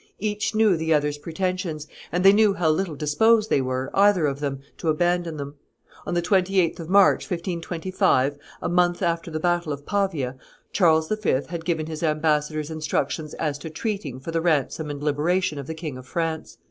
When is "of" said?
4.25-4.39, 6.79-6.89, 9.71-9.85, 15.59-15.67, 15.99-16.07